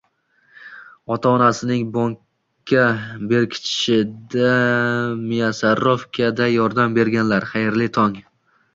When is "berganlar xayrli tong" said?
7.01-8.23